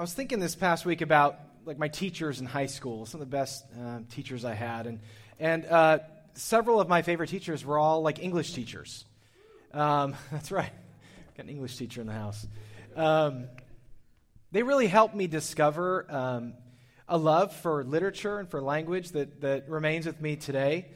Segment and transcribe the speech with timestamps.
[0.00, 3.28] I was thinking this past week about like my teachers in high school, some of
[3.28, 5.00] the best uh, teachers I had, and
[5.38, 5.98] and uh,
[6.32, 9.04] several of my favorite teachers were all like English teachers.
[9.74, 10.72] Um, that's right,
[11.36, 12.46] got an English teacher in the house.
[12.96, 13.48] Um,
[14.52, 16.54] they really helped me discover um,
[17.06, 20.86] a love for literature and for language that that remains with me today.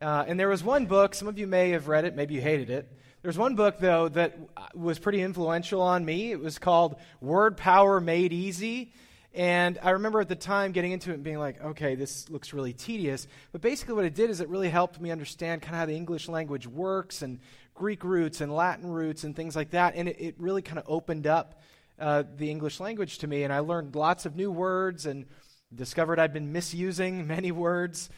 [0.00, 2.40] Uh, and there was one book, some of you may have read it, maybe you
[2.40, 2.96] hated it.
[3.22, 4.36] There's one book, though, that
[4.74, 6.32] was pretty influential on me.
[6.32, 8.92] It was called Word Power Made Easy.
[9.32, 12.52] And I remember at the time getting into it and being like, okay, this looks
[12.52, 13.28] really tedious.
[13.52, 15.94] But basically, what it did is it really helped me understand kind of how the
[15.94, 17.38] English language works and
[17.74, 19.94] Greek roots and Latin roots and things like that.
[19.94, 21.62] And it, it really kind of opened up
[22.00, 23.44] uh, the English language to me.
[23.44, 25.26] And I learned lots of new words and
[25.72, 28.10] discovered I'd been misusing many words.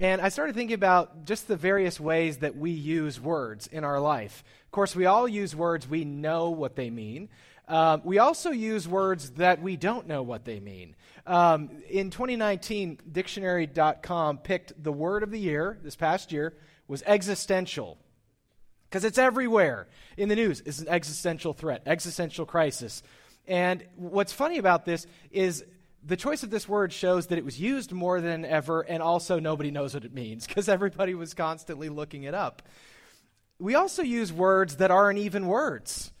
[0.00, 4.00] And I started thinking about just the various ways that we use words in our
[4.00, 4.42] life.
[4.64, 7.28] Of course, we all use words we know what they mean.
[7.68, 10.96] Um, we also use words that we don't know what they mean.
[11.26, 16.54] Um, in 2019, dictionary.com picked the word of the year this past year
[16.88, 17.98] was existential
[18.88, 20.62] because it's everywhere in the news.
[20.64, 23.02] It's an existential threat, existential crisis.
[23.46, 25.62] And what's funny about this is
[26.04, 29.38] the choice of this word shows that it was used more than ever, and also
[29.38, 32.62] nobody knows what it means because everybody was constantly looking it up.
[33.58, 36.12] We also use words that aren't even words.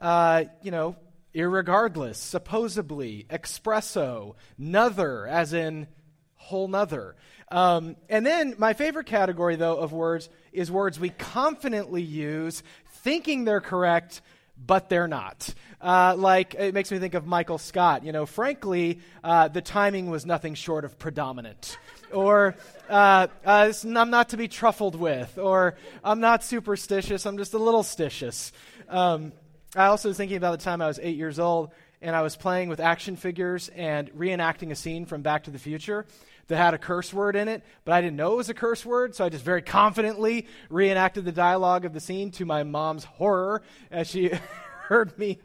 [0.00, 0.96] Uh, you know,
[1.34, 5.86] irregardless, supposedly, espresso, nother, as in
[6.34, 7.16] whole nother.
[7.50, 12.62] Um, and then my favorite category, though, of words is words we confidently use,
[13.02, 14.20] thinking they're correct,
[14.64, 15.54] but they're not.
[15.80, 18.04] Uh, like, it makes me think of Michael Scott.
[18.04, 21.78] You know, frankly, uh, the timing was nothing short of predominant.
[22.12, 22.56] or,
[22.88, 25.38] uh, uh I'm not to be truffled with.
[25.38, 28.52] Or, I'm not superstitious, I'm just a little stitious.
[28.88, 29.32] Um,
[29.76, 32.36] I also was thinking about the time I was eight years old and I was
[32.36, 36.06] playing with action figures and reenacting a scene from Back to the Future
[36.48, 38.84] that had a curse word in it, but I didn't know it was a curse
[38.84, 43.04] word, so I just very confidently reenacted the dialogue of the scene to my mom's
[43.04, 44.30] horror as she
[44.88, 45.38] heard me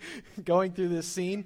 [0.44, 1.46] going through this scene.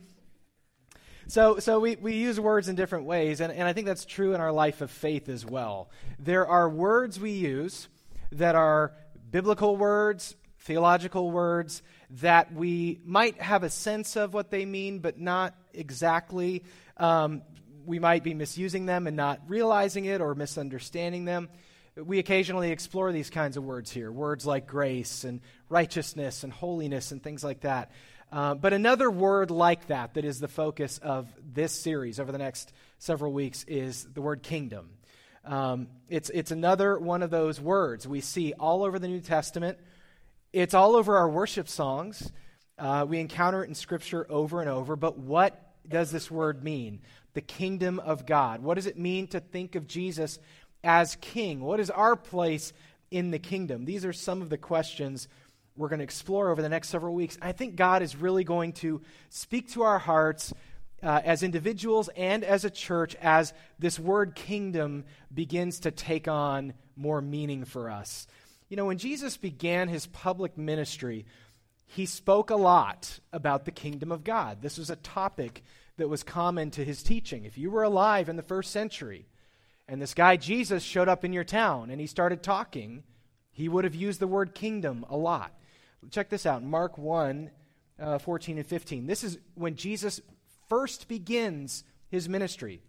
[1.27, 4.33] So, so we, we use words in different ways, and, and I think that's true
[4.33, 5.89] in our life of faith as well.
[6.19, 7.89] There are words we use
[8.31, 8.93] that are
[9.29, 15.19] biblical words, theological words, that we might have a sense of what they mean, but
[15.19, 16.63] not exactly.
[16.95, 17.41] Um,
[17.87, 21.49] we might be misusing them and not realizing it or misunderstanding them.
[21.95, 27.11] We occasionally explore these kinds of words here words like grace and righteousness and holiness
[27.11, 27.91] and things like that.
[28.31, 32.37] Uh, but another word like that, that is the focus of this series over the
[32.37, 34.89] next several weeks, is the word kingdom.
[35.45, 39.79] Um, it's, it's another one of those words we see all over the New Testament.
[40.51, 42.31] It's all over our worship songs.
[42.77, 44.97] Uh, we encounter it in Scripture over and over.
[44.97, 47.01] But what does this word mean?
[47.33, 48.61] The kingdom of God.
[48.61, 50.39] What does it mean to think of Jesus
[50.83, 51.61] as king?
[51.61, 52.73] What is our place
[53.11, 53.85] in the kingdom?
[53.85, 55.27] These are some of the questions
[55.75, 57.37] we're going to explore over the next several weeks.
[57.41, 60.53] I think God is really going to speak to our hearts
[61.03, 66.73] uh, as individuals and as a church as this word kingdom begins to take on
[66.95, 68.27] more meaning for us.
[68.69, 71.25] You know, when Jesus began his public ministry,
[71.87, 74.61] he spoke a lot about the kingdom of God.
[74.61, 75.63] This was a topic
[75.95, 77.45] that was common to his teaching.
[77.45, 79.25] If you were alive in the first century
[79.87, 83.03] and this guy Jesus showed up in your town and he started talking,
[83.51, 85.53] he would have used the word kingdom a lot.
[86.11, 87.49] Check this out Mark 1
[87.99, 89.07] uh, 14 and 15.
[89.07, 90.21] This is when Jesus
[90.67, 92.81] first begins his ministry.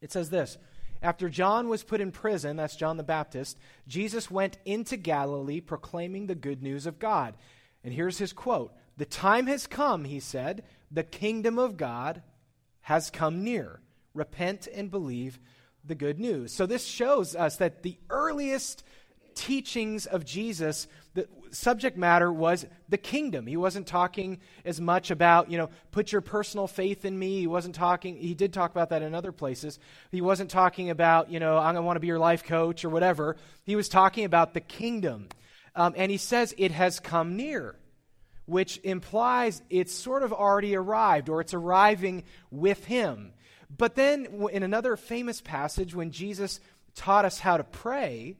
[0.00, 0.58] It says this
[1.00, 6.26] After John was put in prison, that's John the Baptist, Jesus went into Galilee proclaiming
[6.26, 7.34] the good news of God.
[7.88, 12.20] And here's his quote The time has come, he said, the kingdom of God
[12.82, 13.80] has come near.
[14.12, 15.38] Repent and believe
[15.86, 16.52] the good news.
[16.52, 18.84] So this shows us that the earliest
[19.34, 23.46] teachings of Jesus, the subject matter was the kingdom.
[23.46, 27.40] He wasn't talking as much about, you know, put your personal faith in me.
[27.40, 29.78] He wasn't talking, he did talk about that in other places.
[30.12, 32.90] He wasn't talking about, you know, I'm to want to be your life coach or
[32.90, 33.36] whatever.
[33.64, 35.30] He was talking about the kingdom.
[35.78, 37.76] Um, and he says it has come near
[38.48, 43.34] which implies it's sort of already arrived or it's arriving with him.
[43.76, 46.58] But then, in another famous passage, when Jesus
[46.94, 48.38] taught us how to pray,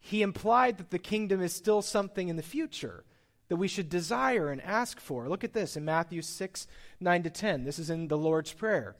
[0.00, 3.04] he implied that the kingdom is still something in the future
[3.48, 5.28] that we should desire and ask for.
[5.28, 6.66] Look at this in Matthew 6
[6.98, 7.64] 9 to 10.
[7.64, 8.96] This is in the Lord's Prayer.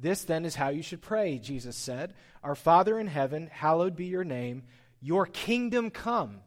[0.00, 2.12] This then is how you should pray, Jesus said
[2.42, 4.64] Our Father in heaven, hallowed be your name,
[5.00, 6.40] your kingdom come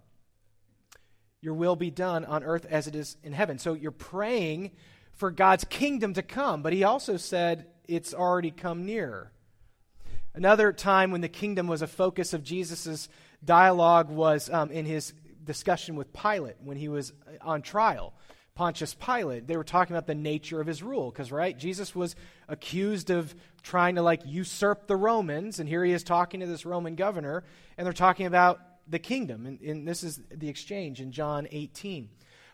[1.44, 3.60] your will be done on earth as it is in heaven.
[3.60, 4.72] So you're praying
[5.12, 9.32] for God's kingdom to come, but he also said it's already come near.
[10.34, 13.10] Another time when the kingdom was a focus of Jesus'
[13.44, 15.14] dialogue was um, in his
[15.44, 18.14] discussion with Pilate when he was on trial.
[18.56, 22.16] Pontius Pilate, they were talking about the nature of his rule, because, right, Jesus was
[22.48, 26.66] accused of trying to, like, usurp the Romans, and here he is talking to this
[26.66, 27.44] Roman governor,
[27.78, 29.46] and they're talking about the kingdom.
[29.46, 32.10] And, and this is the exchange in John 18.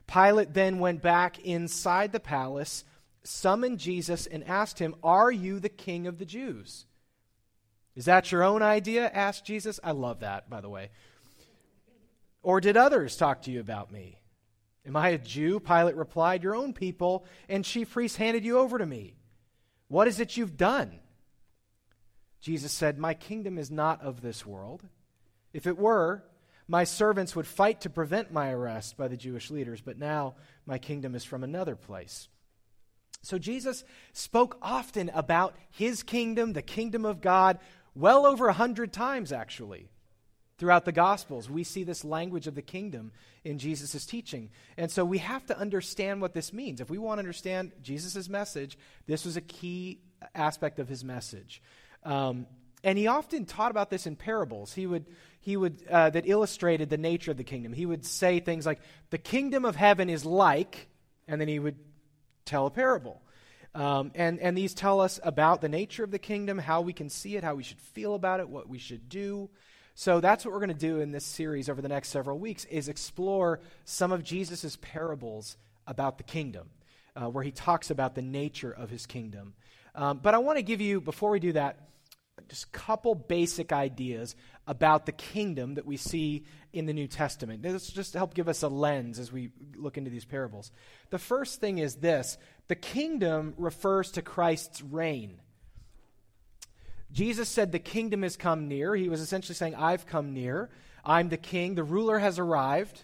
[0.08, 2.84] Pilate then went back inside the palace,
[3.24, 6.86] summoned Jesus, and asked him, Are you the king of the Jews?
[7.96, 9.10] Is that your own idea?
[9.10, 9.80] asked Jesus.
[9.84, 10.90] I love that, by the way.
[12.42, 14.20] Or did others talk to you about me?
[14.86, 15.60] Am I a Jew?
[15.60, 19.16] Pilate replied, Your own people and chief priests handed you over to me.
[19.88, 21.00] What is it you've done?
[22.40, 24.84] Jesus said, My kingdom is not of this world.
[25.54, 26.24] If it were,
[26.68, 30.36] my servants would fight to prevent my arrest by the Jewish leaders, but now
[30.66, 32.28] my kingdom is from another place.
[33.22, 37.60] So Jesus spoke often about his kingdom, the kingdom of God,
[37.96, 39.90] well over a hundred times, actually.
[40.58, 43.14] Throughout the Gospels, we see this language of the kingdom
[43.44, 44.50] in Jesus' teaching.
[44.78, 46.82] And so we have to understand what this means.
[46.82, 50.02] If we want to understand Jesus' message, this was a key
[50.36, 51.62] aspect of his message.
[52.04, 52.46] Um,
[52.84, 54.74] and he often taught about this in parables.
[54.74, 55.06] He would,
[55.40, 57.74] he would uh, that illustrated the nature of the kingdom.
[57.74, 58.80] He would say things like,
[59.10, 60.88] "The kingdom of heaven is like,"
[61.28, 61.78] and then he would
[62.46, 63.22] tell a parable.
[63.76, 67.10] Um, and and these tell us about the nature of the kingdom, how we can
[67.10, 69.50] see it, how we should feel about it, what we should do.
[69.96, 72.66] So that's what we're going to do in this series over the next several weeks:
[72.66, 76.70] is explore some of Jesus' parables about the kingdom,
[77.16, 79.54] uh, where he talks about the nature of his kingdom.
[79.96, 81.90] Um, but I want to give you, before we do that,
[82.48, 84.36] just a couple basic ideas
[84.68, 87.62] about the kingdom that we see in the New Testament.
[87.64, 90.72] This just help give us a lens as we look into these parables.
[91.10, 92.38] The first thing is this
[92.68, 95.42] the kingdom refers to Christ's reign.
[97.12, 98.96] Jesus said, The kingdom has come near.
[98.96, 100.70] He was essentially saying, I've come near.
[101.04, 101.76] I'm the king.
[101.76, 103.04] The ruler has arrived.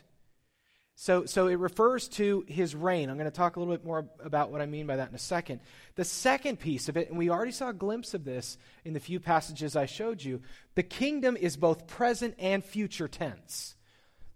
[0.97, 3.09] So, so it refers to his reign.
[3.09, 5.15] I'm going to talk a little bit more about what I mean by that in
[5.15, 5.59] a second.
[5.95, 9.01] The second piece of it, and we already saw a glimpse of this in the
[9.01, 10.41] few passages I showed you,
[10.75, 13.75] the kingdom is both present and future tense.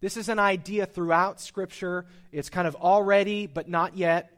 [0.02, 2.06] This is an idea throughout Scripture.
[2.32, 4.32] It's kind of already, but not yet.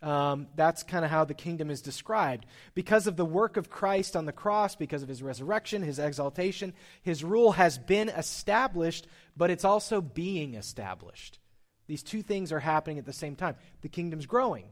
[0.00, 2.46] Um, that's kind of how the kingdom is described.
[2.74, 6.72] Because of the work of Christ on the cross, because of his resurrection, his exaltation,
[7.02, 11.40] his rule has been established, but it's also being established.
[11.88, 13.56] These two things are happening at the same time.
[13.80, 14.66] The kingdom's growing.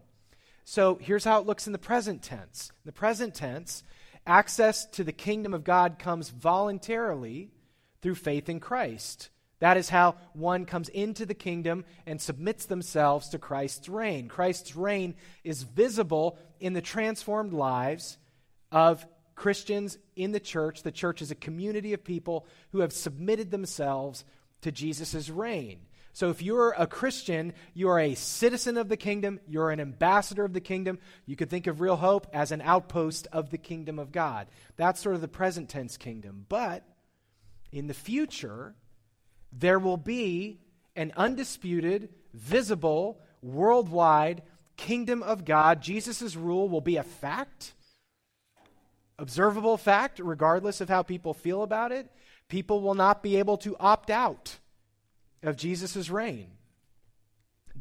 [0.65, 2.71] So here's how it looks in the present tense.
[2.85, 3.83] In the present tense,
[4.27, 7.51] access to the kingdom of God comes voluntarily
[8.03, 9.31] through faith in Christ.
[9.61, 14.29] That is how one comes into the kingdom and submits themselves to Christ's reign.
[14.29, 15.15] Christ's reign
[15.45, 18.19] is visible in the transformed lives
[18.71, 20.83] of Christians in the church.
[20.83, 24.25] The church is a community of people who have submitted themselves
[24.63, 25.81] to Jesus' reign.
[26.17, 30.47] So if you're a Christian, you are a citizen of the kingdom, you're an ambassador
[30.47, 30.99] of the kingdom.
[31.27, 34.47] You could think of Real Hope as an outpost of the kingdom of God.
[34.77, 36.47] That's sort of the present tense kingdom.
[36.49, 36.85] But
[37.71, 38.75] in the future,
[39.53, 40.61] there will be
[40.97, 44.41] an undisputed, visible, worldwide
[44.79, 45.83] kingdom of God.
[45.83, 47.75] Jesus' rule will be a fact,
[49.19, 52.11] observable fact, regardless of how people feel about it.
[52.49, 54.57] People will not be able to opt out
[55.43, 56.51] of Jesus' reign.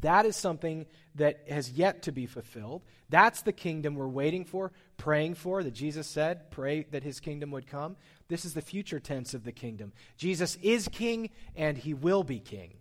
[0.00, 2.82] That is something that has yet to be fulfilled.
[3.08, 7.50] That's the kingdom we're waiting for, praying for, that Jesus said, pray that his kingdom
[7.52, 7.96] would come.
[8.28, 9.92] This is the future tense of the kingdom.
[10.18, 12.74] Jesus is king and he will be king.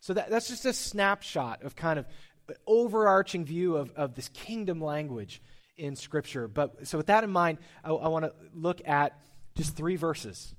[0.00, 2.06] So that, that's just a snapshot of kind of
[2.66, 5.40] overarching view of, of this kingdom language
[5.78, 6.46] in Scripture.
[6.46, 9.18] But so with that in mind, I, I want to look at
[9.56, 10.54] just three verses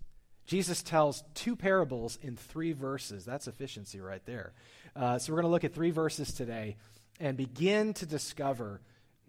[0.45, 3.25] Jesus tells two parables in three verses.
[3.25, 4.53] That's efficiency right there.
[4.95, 6.77] Uh, so we're going to look at three verses today
[7.19, 8.81] and begin to discover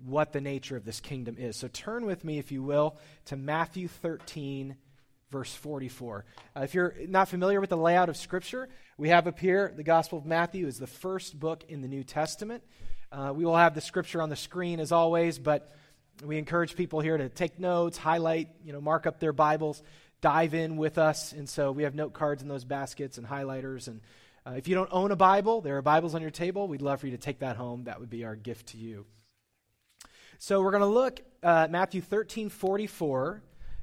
[0.05, 1.57] what the nature of this kingdom is.
[1.57, 4.77] So turn with me, if you will, to Matthew 13,
[5.31, 6.25] verse 44.
[6.55, 8.69] Uh, if you're not familiar with the layout of Scripture,
[8.99, 12.05] we have up here the Gospel of Matthew is the first book in the New
[12.05, 12.63] Testament.
[13.11, 15.75] Uh, we will have the Scripture on the screen as always, but
[16.25, 19.83] we encourage people here to take notes, highlight, you know, mark up their Bibles
[20.21, 21.33] dive in with us.
[21.33, 23.89] And so we have note cards in those baskets and highlighters.
[23.89, 24.01] And
[24.47, 26.69] uh, if you don't own a Bible, there are Bibles on your table.
[26.69, 27.85] We'd love for you to take that home.
[27.85, 29.07] That would be our gift to you.
[30.39, 33.43] So we're going to look at Matthew 13 44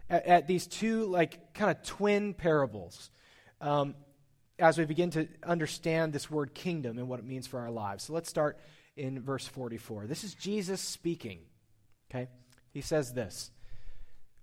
[0.09, 3.09] at, at these two, like, kind of twin parables.
[3.61, 3.95] Um,
[4.59, 8.03] as we begin to understand this word kingdom and what it means for our lives.
[8.03, 8.59] So let's start
[8.95, 10.05] in verse 44.
[10.05, 11.39] This is Jesus speaking.
[12.09, 12.27] Okay?
[12.71, 13.51] He says this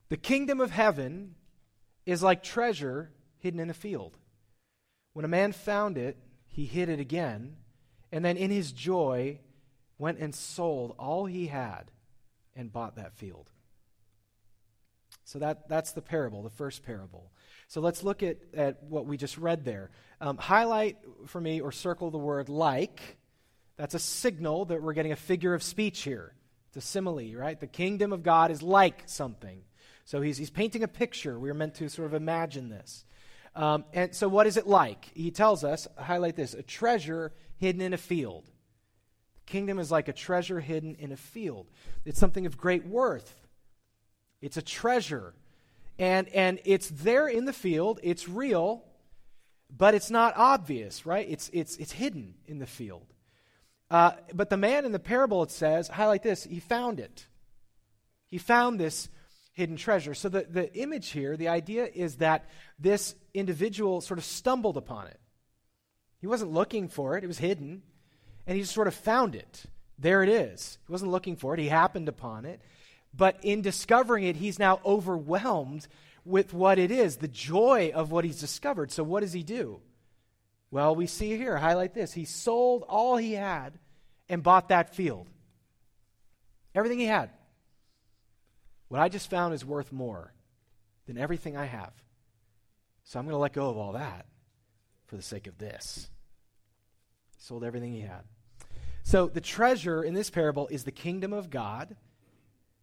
[0.08, 1.36] The kingdom of heaven
[2.10, 4.16] is like treasure hidden in a field.
[5.12, 7.56] When a man found it, he hid it again,
[8.12, 9.38] and then in his joy
[9.98, 11.90] went and sold all he had
[12.56, 13.50] and bought that field.
[15.24, 17.30] So that, that's the parable, the first parable.
[17.68, 19.90] So let's look at, at what we just read there.
[20.20, 23.18] Um, highlight for me or circle the word like.
[23.76, 26.34] That's a signal that we're getting a figure of speech here.
[26.68, 27.58] It's a simile, right?
[27.58, 29.62] The kingdom of God is like something.
[30.10, 31.38] So he's, he's painting a picture.
[31.38, 33.04] We are meant to sort of imagine this.
[33.54, 35.08] Um, and so, what is it like?
[35.14, 38.46] He tells us, highlight this a treasure hidden in a field.
[39.34, 41.70] The kingdom is like a treasure hidden in a field,
[42.04, 43.36] it's something of great worth.
[44.42, 45.32] It's a treasure.
[45.96, 48.82] And, and it's there in the field, it's real,
[49.70, 51.28] but it's not obvious, right?
[51.30, 53.06] It's, it's, it's hidden in the field.
[53.88, 57.26] Uh, but the man in the parable, it says, highlight this, he found it.
[58.26, 59.08] He found this
[59.60, 60.14] hidden treasure.
[60.14, 62.48] So the, the image here, the idea is that
[62.78, 65.20] this individual sort of stumbled upon it.
[66.18, 67.82] He wasn't looking for it, it was hidden,
[68.46, 69.64] and he just sort of found it.
[69.98, 70.78] There it is.
[70.86, 72.60] He wasn't looking for it, he happened upon it.
[73.14, 75.86] But in discovering it, he's now overwhelmed
[76.24, 78.90] with what it is, the joy of what he's discovered.
[78.90, 79.80] So what does he do?
[80.70, 82.12] Well, we see here, highlight this.
[82.12, 83.78] He sold all he had
[84.28, 85.26] and bought that field.
[86.74, 87.30] Everything he had.
[88.90, 90.32] What I just found is worth more
[91.06, 91.92] than everything I have.
[93.04, 94.26] So I'm going to let go of all that
[95.06, 96.10] for the sake of this.
[97.36, 98.24] He sold everything he had.
[99.04, 101.94] So the treasure in this parable is the kingdom of God.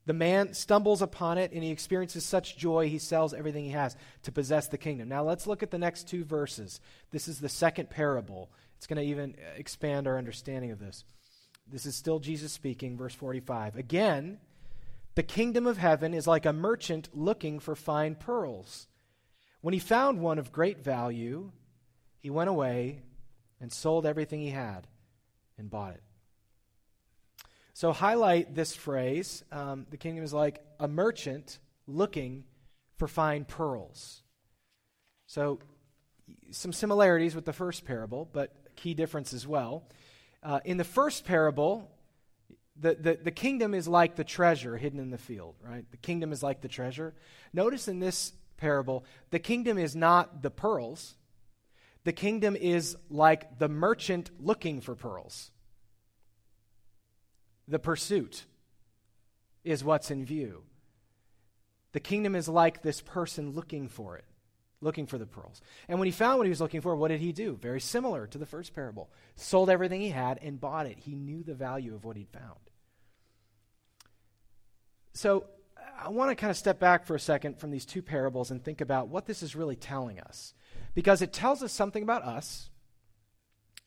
[0.05, 3.97] The man stumbles upon it and he experiences such joy, he sells everything he has
[4.23, 5.09] to possess the kingdom.
[5.09, 6.79] Now let's look at the next two verses.
[7.11, 8.49] This is the second parable.
[8.77, 11.03] It's going to even expand our understanding of this.
[11.69, 13.75] This is still Jesus speaking, verse 45.
[13.75, 14.39] Again,
[15.17, 18.85] the kingdom of heaven is like a merchant looking for fine pearls.
[19.61, 21.51] When he found one of great value,
[22.19, 23.01] he went away
[23.59, 24.85] and sold everything he had
[25.57, 26.03] and bought it.
[27.73, 31.57] So, highlight this phrase um, the kingdom is like a merchant
[31.87, 32.43] looking
[32.97, 34.21] for fine pearls.
[35.25, 35.57] So,
[36.51, 39.89] some similarities with the first parable, but key difference as well.
[40.43, 41.89] Uh, in the first parable,
[42.79, 45.85] the, the, the kingdom is like the treasure hidden in the field, right?
[45.91, 47.13] The kingdom is like the treasure.
[47.53, 51.15] Notice in this parable, the kingdom is not the pearls.
[52.03, 55.51] The kingdom is like the merchant looking for pearls.
[57.67, 58.45] The pursuit
[59.63, 60.63] is what's in view.
[61.91, 64.25] The kingdom is like this person looking for it,
[64.81, 65.61] looking for the pearls.
[65.87, 67.57] And when he found what he was looking for, what did he do?
[67.59, 69.09] Very similar to the first parable.
[69.35, 70.99] Sold everything he had and bought it.
[70.99, 72.59] He knew the value of what he'd found.
[75.17, 75.45] So
[75.99, 78.63] I want to kind of step back for a second from these two parables and
[78.63, 80.53] think about what this is really telling us.
[80.93, 82.69] Because it tells us something about us,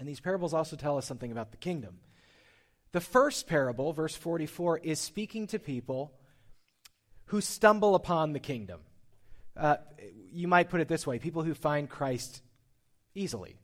[0.01, 2.01] and these parables also tell us something about the kingdom.
[2.91, 6.13] The first parable, verse 44, is speaking to people
[7.27, 8.81] who stumble upon the kingdom.
[9.57, 9.77] Uh,
[10.33, 12.43] you might put it this way people who find Christ
[13.15, 13.61] easily.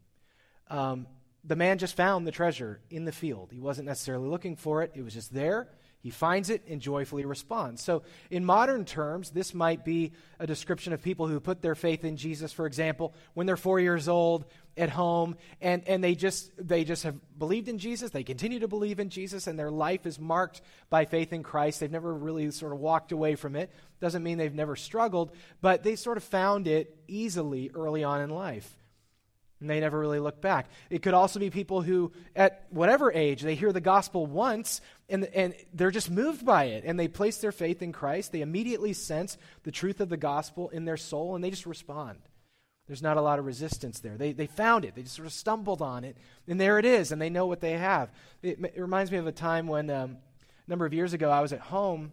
[0.70, 1.08] Um,
[1.42, 3.50] the man just found the treasure in the field.
[3.50, 5.68] He wasn't necessarily looking for it, it was just there.
[6.06, 7.82] He finds it and joyfully responds.
[7.82, 12.04] So, in modern terms, this might be a description of people who put their faith
[12.04, 14.44] in Jesus, for example, when they're four years old
[14.76, 18.12] at home, and, and they, just, they just have believed in Jesus.
[18.12, 20.60] They continue to believe in Jesus, and their life is marked
[20.90, 21.80] by faith in Christ.
[21.80, 23.72] They've never really sort of walked away from it.
[24.00, 28.30] Doesn't mean they've never struggled, but they sort of found it easily early on in
[28.30, 28.72] life.
[29.60, 30.68] And they never really look back.
[30.90, 35.25] It could also be people who, at whatever age, they hear the gospel once and,
[35.25, 36.84] and they're just moved by it.
[36.84, 38.32] And they place their faith in Christ.
[38.32, 42.18] They immediately sense the truth of the gospel in their soul and they just respond.
[42.86, 44.16] There's not a lot of resistance there.
[44.16, 46.16] They, they found it, they just sort of stumbled on it.
[46.46, 48.10] And there it is, and they know what they have.
[48.42, 50.18] It, it reminds me of a time when, um,
[50.66, 52.12] a number of years ago, I was at home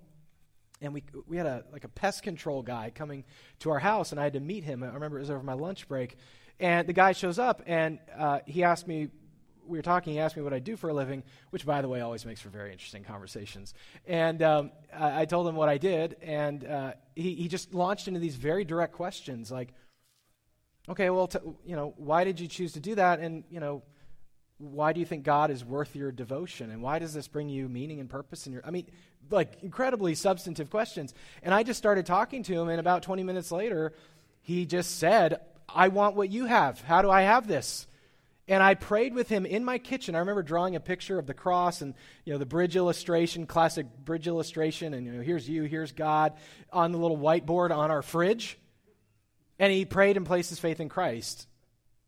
[0.84, 3.24] and we, we had a, like a pest control guy coming
[3.60, 4.84] to our house, and I had to meet him.
[4.84, 6.18] I remember it was over my lunch break.
[6.60, 9.10] And the guy shows up and uh, he asked me,
[9.66, 11.88] we were talking, he asked me what I do for a living, which, by the
[11.88, 13.74] way, always makes for very interesting conversations.
[14.06, 18.10] And um, I, I, told him what I did, and uh, he, he just launched
[18.10, 19.74] into these very direct questions like,
[20.90, 23.20] okay, well, t- you know, why did you choose to do that?
[23.20, 23.84] And, you know,
[24.58, 26.72] why do you think God is worth your devotion?
[26.72, 28.88] And why does this bring you meaning and purpose in your I mean,
[29.30, 31.14] like incredibly substantive questions.
[31.42, 33.94] And I just started talking to him and about 20 minutes later,
[34.42, 36.82] he just said, I want what you have.
[36.82, 37.88] How do I have this?
[38.48, 40.16] And I prayed with him in my kitchen.
[40.16, 41.94] I remember drawing a picture of the cross and
[42.26, 46.34] you know the bridge illustration, classic bridge illustration, and you know here's you, here's God
[46.72, 48.58] on the little whiteboard on our fridge.
[49.60, 51.48] And he prayed and placed his faith in Christ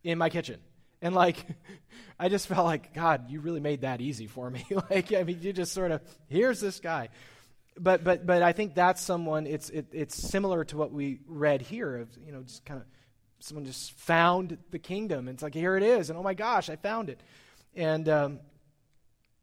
[0.04, 0.60] in my kitchen.
[1.02, 1.38] And like
[2.20, 4.66] I just felt like God, you really made that easy for me.
[4.90, 7.10] like I mean you just sort of here's this guy.
[7.78, 11.62] But but but I think that's someone it's it, it's similar to what we read
[11.62, 12.88] here of you know just kind of
[13.40, 15.28] someone just found the kingdom.
[15.28, 16.10] It's like, here it is.
[16.10, 17.22] And oh my gosh, I found it.
[17.76, 18.40] And um,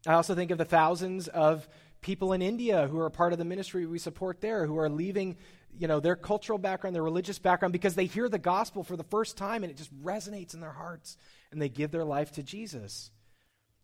[0.06, 1.68] I also think of the thousands of
[2.00, 5.36] people in India who are part of the ministry we support there, who are leaving
[5.78, 9.04] you know their cultural background their religious background because they hear the gospel for the
[9.04, 11.16] first time and it just resonates in their hearts
[11.52, 13.10] and they give their life to jesus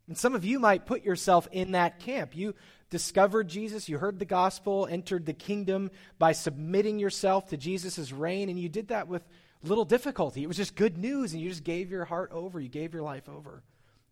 [0.06, 2.54] and some of you might put yourself in that camp you
[2.90, 8.48] discovered jesus you heard the gospel entered the kingdom by submitting yourself to jesus' reign
[8.48, 9.22] and you did that with
[9.62, 10.42] little difficulty.
[10.42, 12.60] It was just good news, and you just gave your heart over.
[12.60, 13.62] You gave your life over.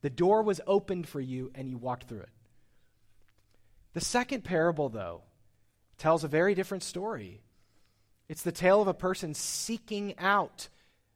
[0.02, 2.30] The door was opened for you, and you walked through it.
[3.94, 5.22] The second parable, though,
[5.98, 7.40] tells a very different story.
[8.28, 10.68] It's the tale of a person seeking out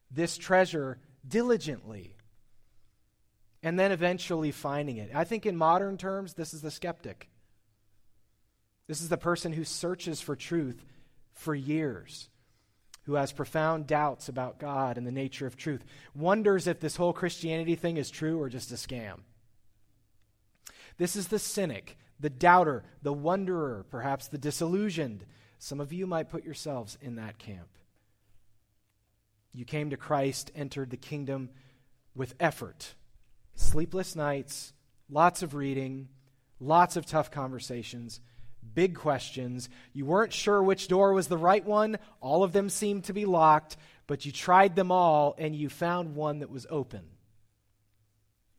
[0.09, 2.15] this treasure diligently
[3.63, 5.11] and then eventually finding it.
[5.13, 7.29] I think in modern terms, this is the skeptic.
[8.87, 10.83] This is the person who searches for truth
[11.33, 12.29] for years
[13.03, 17.13] who has profound doubts about God and the nature of truth, wonders if this whole
[17.13, 19.21] Christianity thing is true or just a scam.
[20.97, 25.25] This is the cynic, the doubter, the wonderer, perhaps the disillusioned.
[25.57, 27.69] Some of you might put yourselves in that camp.
[29.51, 31.49] You came to Christ, entered the kingdom
[32.15, 32.93] with effort,
[33.61, 34.73] sleepless nights,
[35.09, 36.09] lots of reading,
[36.59, 38.19] lots of tough conversations
[38.73, 39.69] big questions.
[39.93, 41.97] You weren't sure which door was the right one.
[42.19, 43.77] All of them seemed to be locked,
[44.07, 47.03] but you tried them all and you found one that was open.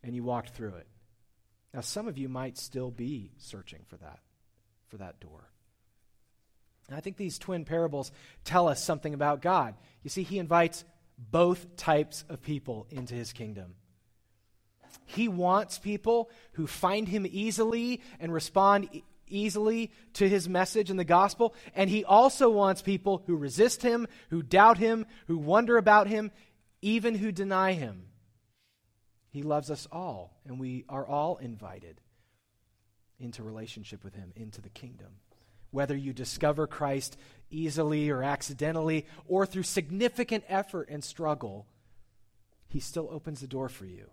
[0.03, 0.87] And you walked through it.
[1.73, 4.19] Now some of you might still be searching for that
[4.89, 5.49] for that door.
[6.87, 8.11] And I think these twin parables
[8.43, 9.75] tell us something about God.
[10.03, 10.83] You see he invites
[11.17, 13.75] both types of people into his kingdom.
[15.05, 18.89] He wants people who find him easily and respond
[19.27, 21.55] easily to his message and the gospel.
[21.75, 26.31] And he also wants people who resist him, who doubt him, who wonder about him,
[26.81, 28.05] even who deny him.
[29.29, 31.99] He loves us all, and we are all invited
[33.19, 35.15] into relationship with him, into the kingdom.
[35.71, 37.17] Whether you discover Christ
[37.49, 41.65] easily or accidentally, or through significant effort and struggle,
[42.67, 44.09] he still opens the door for you.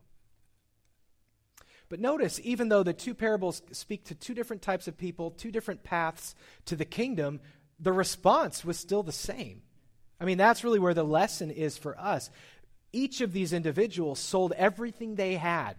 [1.91, 5.51] But notice, even though the two parables speak to two different types of people, two
[5.51, 7.41] different paths to the kingdom,
[7.81, 9.63] the response was still the same.
[10.21, 12.31] I mean, that's really where the lesson is for us.
[12.93, 15.75] Each of these individuals sold everything they had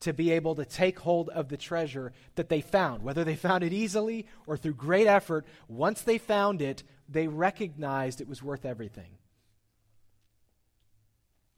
[0.00, 3.02] to be able to take hold of the treasure that they found.
[3.02, 8.20] Whether they found it easily or through great effort, once they found it, they recognized
[8.20, 9.17] it was worth everything.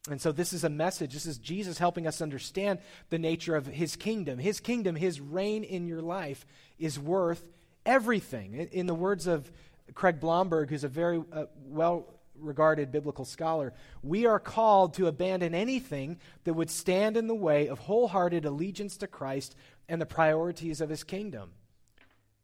[0.09, 1.13] And so, this is a message.
[1.13, 2.79] This is Jesus helping us understand
[3.11, 4.39] the nature of his kingdom.
[4.39, 6.47] His kingdom, his reign in your life,
[6.79, 7.45] is worth
[7.85, 8.55] everything.
[8.73, 9.51] In the words of
[9.95, 12.07] Craig Blomberg, who's a very uh, well
[12.39, 17.67] regarded biblical scholar, we are called to abandon anything that would stand in the way
[17.69, 19.55] of wholehearted allegiance to Christ
[19.87, 21.51] and the priorities of his kingdom.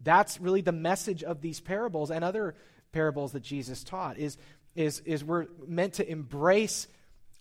[0.03, 2.55] That's really the message of these parables and other
[2.93, 4.37] parables that Jesus taught is,
[4.75, 6.87] is, is we're meant to embrace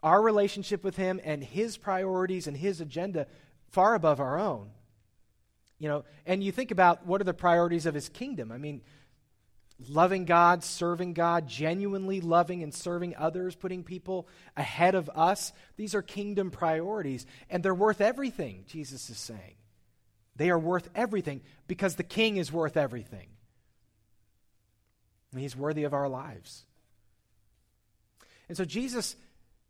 [0.03, 3.27] our relationship with Him and His priorities and His agenda
[3.71, 4.69] far above our own.
[5.79, 8.51] You know, and you think about what are the priorities of His kingdom?
[8.51, 8.81] I mean,
[9.89, 15.51] loving God, serving God, genuinely loving and serving others, putting people ahead of us.
[15.75, 19.55] These are kingdom priorities, and they're worth everything, Jesus is saying.
[20.35, 23.27] They are worth everything because the king is worth everything.
[25.31, 26.65] And he's worthy of our lives.
[28.47, 29.15] And so Jesus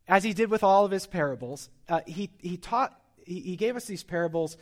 [0.08, 3.76] as he did with all of his parables, uh, he, he taught, he, he gave
[3.76, 4.58] us these parables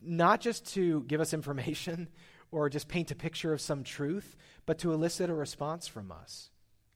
[0.00, 2.08] not just to give us information
[2.50, 6.50] or just paint a picture of some truth, but to elicit a response from us.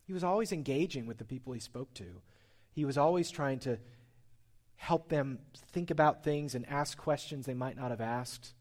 [0.04, 2.22] He was always engaging with the people he spoke to.
[2.70, 3.78] He was always trying to
[4.76, 5.40] help them
[5.72, 8.54] think about things and ask questions they might not have asked.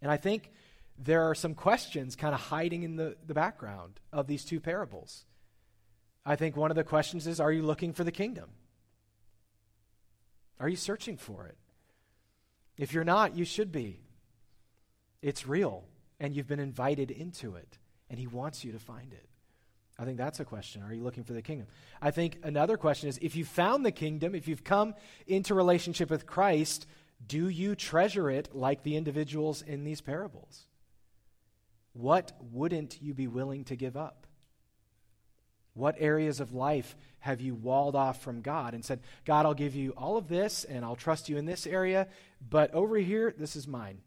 [0.00, 0.52] And I think
[0.96, 5.24] there are some questions kind of hiding in the, the background of these two parables.
[6.28, 8.50] I think one of the questions is Are you looking for the kingdom?
[10.60, 11.56] Are you searching for it?
[12.76, 14.02] If you're not, you should be.
[15.22, 15.84] It's real,
[16.20, 17.78] and you've been invited into it,
[18.10, 19.26] and He wants you to find it.
[19.98, 20.82] I think that's a question.
[20.82, 21.66] Are you looking for the kingdom?
[22.00, 24.94] I think another question is if you found the kingdom, if you've come
[25.26, 26.86] into relationship with Christ,
[27.26, 30.66] do you treasure it like the individuals in these parables?
[31.94, 34.27] What wouldn't you be willing to give up?
[35.78, 39.76] What areas of life have you walled off from God and said, God, I'll give
[39.76, 42.08] you all of this and I'll trust you in this area,
[42.50, 44.00] but over here, this is mine.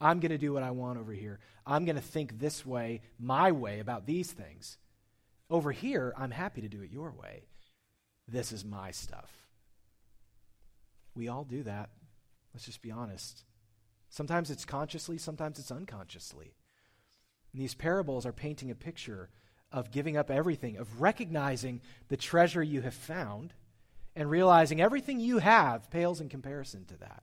[0.00, 1.38] I'm going to do what I want over here.
[1.66, 4.78] I'm going to think this way, my way, about these things.
[5.50, 7.44] Over here, I'm happy to do it your way.
[8.26, 9.30] This is my stuff.
[11.14, 11.90] We all do that.
[12.54, 13.44] Let's just be honest.
[14.08, 16.54] Sometimes it's consciously, sometimes it's unconsciously.
[17.52, 19.28] And these parables are painting a picture
[19.72, 23.54] of giving up everything, of recognizing the treasure you have found,
[24.14, 27.22] and realizing everything you have pales in comparison to that.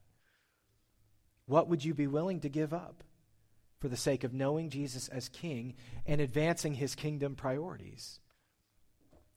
[1.45, 3.03] What would you be willing to give up
[3.79, 8.19] for the sake of knowing Jesus as King and advancing his kingdom priorities?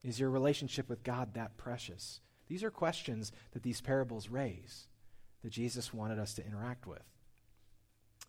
[0.03, 2.20] Is your relationship with God that precious?
[2.48, 4.88] These are questions that these parables raise
[5.42, 7.03] that Jesus wanted us to interact with.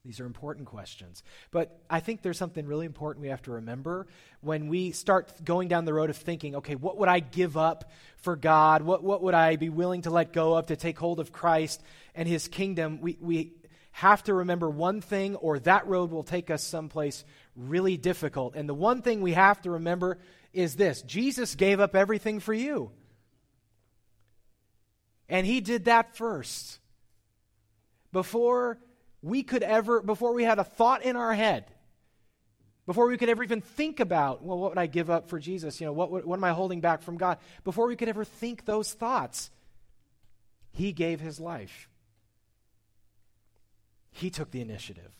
[0.05, 1.23] These are important questions.
[1.49, 4.07] But I think there's something really important we have to remember
[4.41, 7.89] when we start going down the road of thinking, okay, what would I give up
[8.17, 8.81] for God?
[8.81, 11.81] What, what would I be willing to let go of to take hold of Christ
[12.15, 12.99] and his kingdom?
[12.99, 13.53] We, we
[13.91, 17.23] have to remember one thing, or that road will take us someplace
[17.55, 18.55] really difficult.
[18.55, 20.17] And the one thing we have to remember
[20.51, 22.91] is this Jesus gave up everything for you.
[25.29, 26.79] And he did that first.
[28.11, 28.79] Before
[29.23, 31.65] we could ever, before we had a thought in our head,
[32.85, 35.79] before we could ever even think about, well, what would I give up for Jesus?
[35.79, 37.37] You know, what, what, what am I holding back from God?
[37.63, 39.49] Before we could ever think those thoughts,
[40.73, 41.87] he gave his life.
[44.11, 45.15] He took the initiative.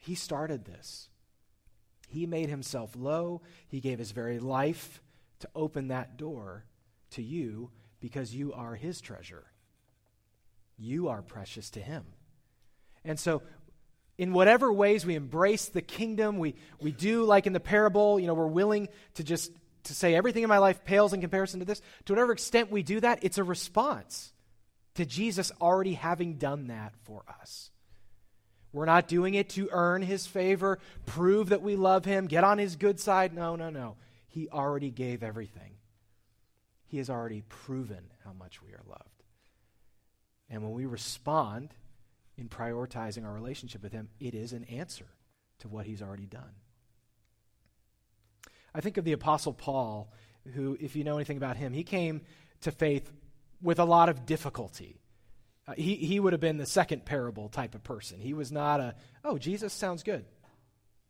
[0.00, 1.08] He started this.
[2.08, 3.42] He made himself low.
[3.68, 5.00] He gave his very life
[5.40, 6.64] to open that door
[7.12, 9.44] to you because you are his treasure.
[10.76, 12.04] You are precious to him.
[13.08, 13.40] And so,
[14.18, 18.26] in whatever ways we embrace the kingdom, we, we do like in the parable, you
[18.26, 19.50] know, we're willing to just
[19.84, 21.80] to say everything in my life pales in comparison to this.
[22.04, 24.32] To whatever extent we do that, it's a response
[24.96, 27.70] to Jesus already having done that for us.
[28.74, 32.58] We're not doing it to earn his favor, prove that we love him, get on
[32.58, 33.32] his good side.
[33.32, 33.96] No, no, no.
[34.26, 35.76] He already gave everything.
[36.88, 39.22] He has already proven how much we are loved.
[40.50, 41.72] And when we respond
[42.38, 45.06] in prioritizing our relationship with him, it is an answer
[45.58, 46.54] to what he's already done.
[48.74, 50.12] I think of the Apostle Paul,
[50.54, 52.22] who, if you know anything about him, he came
[52.60, 53.10] to faith
[53.60, 55.00] with a lot of difficulty.
[55.66, 58.20] Uh, he, he would have been the second parable type of person.
[58.20, 60.24] He was not a, oh, Jesus sounds good.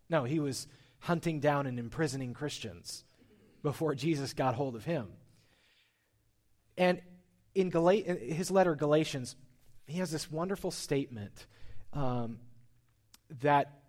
[0.09, 0.67] No, he was
[1.01, 3.05] hunting down and imprisoning Christians
[3.63, 5.09] before Jesus got hold of him.
[6.77, 7.03] And
[7.55, 9.37] in, his letter, Galatians,
[9.89, 11.47] he has this wonderful statement
[11.95, 12.39] um,
[13.41, 13.81] that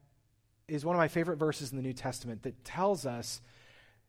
[0.68, 3.42] is one of my favorite verses in the New Testament that tells us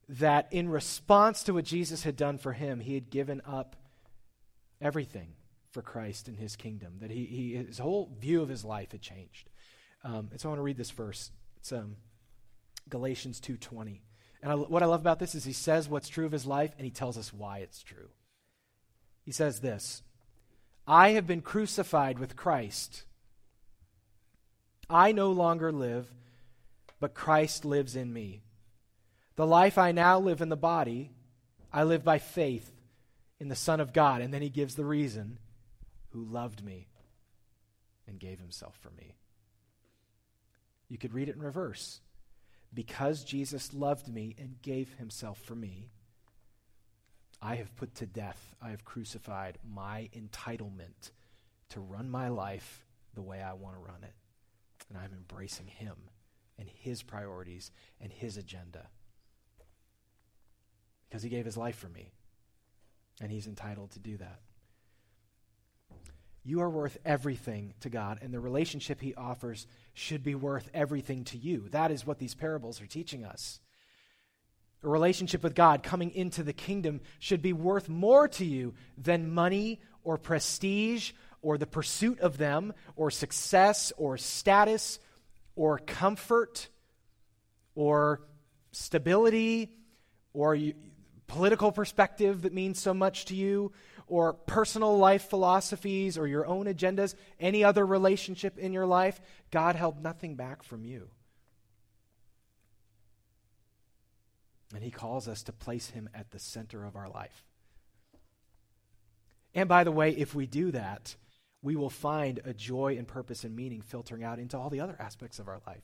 [0.08, 3.76] that in response to what Jesus had done for him, he had given up
[4.80, 5.34] everything
[5.72, 9.02] for Christ and his kingdom, that he, he his whole view of his life had
[9.02, 9.48] changed.
[10.02, 11.30] Um, and so I want to read this verse.
[11.58, 11.96] It's um,
[12.88, 14.00] Galatians 2.20.
[14.42, 16.72] And I, what I love about this is he says what's true of his life,
[16.76, 18.08] and he tells us why it's true.
[19.22, 20.02] He says this
[20.90, 23.04] I have been crucified with Christ.
[24.88, 26.08] I no longer live,
[26.98, 28.42] but Christ lives in me.
[29.36, 31.12] The life I now live in the body,
[31.72, 32.72] I live by faith
[33.38, 34.20] in the Son of God.
[34.20, 35.38] And then he gives the reason
[36.08, 36.88] who loved me
[38.08, 39.14] and gave himself for me.
[40.88, 42.00] You could read it in reverse.
[42.74, 45.92] Because Jesus loved me and gave himself for me,
[47.42, 51.10] I have put to death, I have crucified my entitlement
[51.70, 54.14] to run my life the way I want to run it.
[54.88, 55.96] And I'm embracing him
[56.58, 58.88] and his priorities and his agenda.
[61.08, 62.12] Because he gave his life for me.
[63.22, 64.40] And he's entitled to do that.
[66.42, 71.24] You are worth everything to God, and the relationship He offers should be worth everything
[71.24, 71.68] to you.
[71.70, 73.60] That is what these parables are teaching us.
[74.82, 79.32] A relationship with God coming into the kingdom should be worth more to you than
[79.32, 81.12] money or prestige
[81.42, 84.98] or the pursuit of them or success or status
[85.54, 86.68] or comfort
[87.74, 88.22] or
[88.72, 89.70] stability
[90.32, 90.74] or you,
[91.26, 93.72] political perspective that means so much to you
[94.06, 99.76] or personal life philosophies or your own agendas, any other relationship in your life, God
[99.76, 101.08] held nothing back from you.
[104.74, 107.44] And he calls us to place him at the center of our life.
[109.54, 111.16] And by the way, if we do that,
[111.62, 114.96] we will find a joy and purpose and meaning filtering out into all the other
[114.98, 115.82] aspects of our life.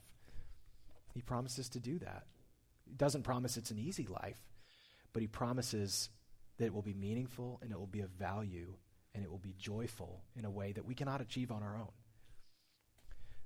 [1.15, 2.25] He promises to do that.
[2.85, 4.41] He doesn't promise it's an easy life,
[5.13, 6.11] but he promises
[6.59, 8.75] that it will be meaningful and it will be of value
[9.15, 11.93] and it will be joyful in a way that we cannot achieve on our own.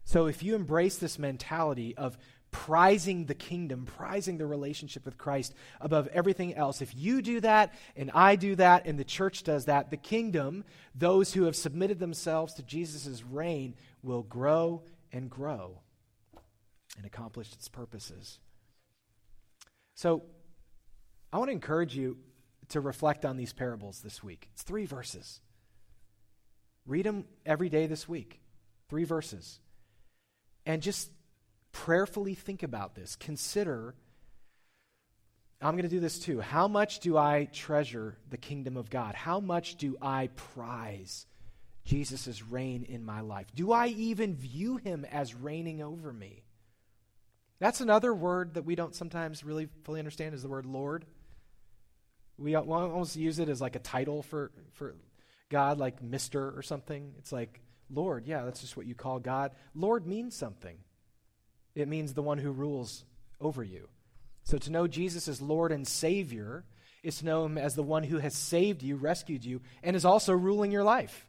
[0.05, 2.19] So if you embrace this mentality of
[2.51, 6.83] prizing the kingdom, prizing the relationship with Christ above everything else.
[6.83, 10.65] If you do that, and I do that, and the church does that, the kingdom,
[10.95, 14.83] those who have submitted themselves to Jesus' reign, will grow
[15.13, 15.81] and grow
[16.97, 18.39] and accomplish its purposes.
[19.95, 20.23] So,
[21.33, 22.17] I want to encourage you
[22.71, 24.49] to reflect on these parables this week.
[24.53, 25.41] It's three verses.
[26.87, 28.41] Read them every day this week.
[28.89, 29.61] Three verses.
[30.67, 31.11] And just
[31.73, 33.17] prayerfully think about this.
[33.17, 33.95] Consider,
[35.61, 36.41] I'm going to do this too.
[36.41, 39.15] How much do I treasure the kingdom of God?
[39.15, 41.27] How much do I prize
[41.85, 43.47] Jesus' reign in my life?
[43.55, 46.43] Do I even view him as reigning over me?
[47.59, 51.05] That's another word that we don't sometimes really fully understand is the word Lord.
[52.39, 54.95] We almost use it as like a title for, for
[55.51, 56.57] God, like Mr.
[56.57, 57.13] or something.
[57.19, 59.53] It's like, Lord, yeah, that's just what you call God.
[59.75, 60.79] Lord means something.
[61.75, 63.05] It means the one who rules
[63.41, 63.89] over you.
[64.45, 66.65] So to know Jesus as Lord and Savior
[67.03, 70.05] is to know him as the one who has saved you, rescued you, and is
[70.05, 71.27] also ruling your life.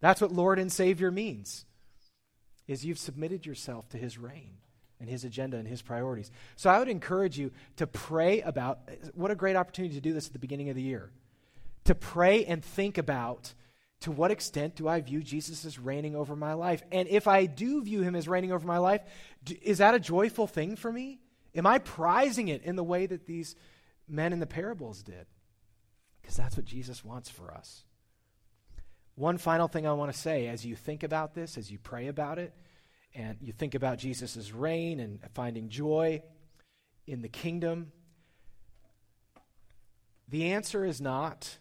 [0.00, 1.64] That's what Lord and Savior means.
[2.66, 4.58] Is you've submitted yourself to his reign
[5.00, 6.30] and his agenda and his priorities.
[6.56, 8.80] So I would encourage you to pray about
[9.14, 11.10] what a great opportunity to do this at the beginning of the year.
[11.84, 13.54] To pray and think about
[14.00, 16.82] to what extent do I view Jesus as reigning over my life?
[16.92, 19.02] And if I do view him as reigning over my life,
[19.62, 21.20] is that a joyful thing for me?
[21.54, 23.56] Am I prizing it in the way that these
[24.08, 25.26] men in the parables did?
[26.20, 27.84] Because that's what Jesus wants for us.
[29.16, 32.06] One final thing I want to say as you think about this, as you pray
[32.06, 32.54] about it,
[33.14, 36.22] and you think about Jesus' reign and finding joy
[37.06, 37.90] in the kingdom,
[40.28, 41.58] the answer is not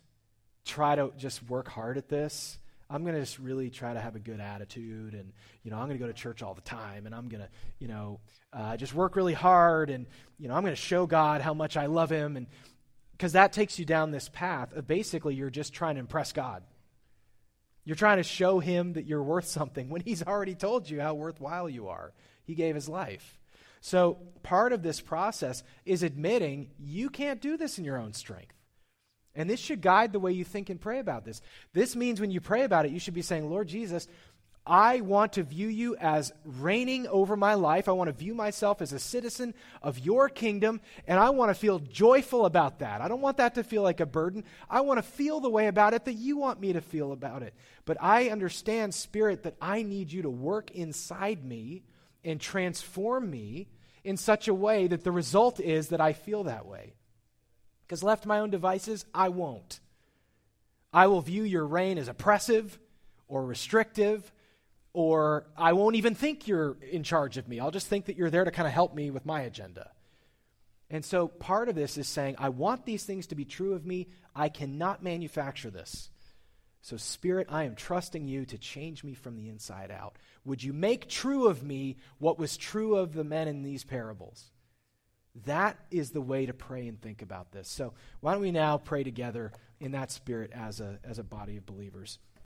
[0.68, 2.60] try to just work hard at this.
[2.90, 5.88] I'm going to just really try to have a good attitude and, you know, I'm
[5.88, 7.50] going to go to church all the time and I'm going to,
[7.80, 8.20] you know,
[8.54, 10.06] uh, just work really hard and,
[10.38, 12.38] you know, I'm going to show God how much I love him.
[12.38, 12.48] And
[13.12, 16.64] because that takes you down this path of basically you're just trying to impress God.
[17.84, 21.14] You're trying to show him that you're worth something when he's already told you how
[21.14, 22.14] worthwhile you are.
[22.46, 23.38] He gave his life.
[23.82, 28.57] So part of this process is admitting you can't do this in your own strength.
[29.38, 31.42] And this should guide the way you think and pray about this.
[31.72, 34.08] This means when you pray about it, you should be saying, Lord Jesus,
[34.66, 37.88] I want to view you as reigning over my life.
[37.88, 41.54] I want to view myself as a citizen of your kingdom, and I want to
[41.54, 43.00] feel joyful about that.
[43.00, 44.44] I don't want that to feel like a burden.
[44.70, 47.44] I want to feel the way about it that you want me to feel about
[47.44, 47.54] it.
[47.86, 51.84] But I understand, Spirit, that I need you to work inside me
[52.26, 53.68] and transform me
[54.04, 56.97] in such a way that the result is that I feel that way.
[57.88, 59.80] Because left my own devices, I won't.
[60.92, 62.78] I will view your reign as oppressive
[63.30, 64.30] or restrictive,
[64.92, 67.60] or I won't even think you're in charge of me.
[67.60, 69.92] I'll just think that you're there to kind of help me with my agenda.
[70.90, 73.86] And so part of this is saying, I want these things to be true of
[73.86, 74.08] me.
[74.36, 76.10] I cannot manufacture this.
[76.82, 80.16] So, Spirit, I am trusting you to change me from the inside out.
[80.46, 84.52] Would you make true of me what was true of the men in these parables?
[85.46, 87.70] That is the way to pray and think about this.
[87.70, 91.58] So, why don't we now pray together in that spirit as a, as a body
[91.58, 92.20] of believers?